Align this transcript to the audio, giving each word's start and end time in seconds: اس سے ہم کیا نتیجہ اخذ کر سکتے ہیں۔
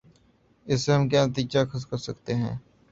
اس 0.65 0.81
سے 0.83 0.91
ہم 0.93 1.07
کیا 1.09 1.25
نتیجہ 1.25 1.59
اخذ 1.59 1.85
کر 1.85 1.97
سکتے 1.97 2.35
ہیں۔ 2.35 2.55